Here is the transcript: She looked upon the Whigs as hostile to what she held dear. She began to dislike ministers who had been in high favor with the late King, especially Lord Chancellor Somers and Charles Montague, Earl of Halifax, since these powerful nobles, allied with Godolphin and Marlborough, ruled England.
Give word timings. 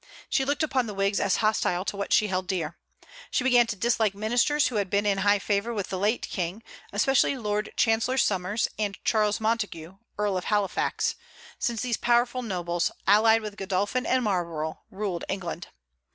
She 0.31 0.45
looked 0.45 0.63
upon 0.63 0.87
the 0.87 0.95
Whigs 0.95 1.19
as 1.19 1.35
hostile 1.45 1.85
to 1.85 1.95
what 1.95 2.11
she 2.11 2.27
held 2.27 2.47
dear. 2.47 2.75
She 3.29 3.43
began 3.43 3.67
to 3.67 3.75
dislike 3.75 4.15
ministers 4.15 4.69
who 4.69 4.77
had 4.77 4.89
been 4.89 5.05
in 5.05 5.19
high 5.19 5.37
favor 5.37 5.71
with 5.75 5.89
the 5.89 5.99
late 5.99 6.27
King, 6.27 6.63
especially 6.91 7.37
Lord 7.37 7.71
Chancellor 7.77 8.17
Somers 8.17 8.67
and 8.79 8.97
Charles 9.03 9.39
Montague, 9.39 9.97
Earl 10.17 10.37
of 10.37 10.45
Halifax, 10.45 11.13
since 11.59 11.83
these 11.83 11.97
powerful 11.97 12.41
nobles, 12.41 12.91
allied 13.05 13.43
with 13.43 13.57
Godolphin 13.57 14.07
and 14.07 14.23
Marlborough, 14.23 14.79
ruled 14.89 15.23
England. 15.29 15.67